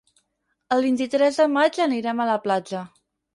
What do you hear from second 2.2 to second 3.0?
a la platja.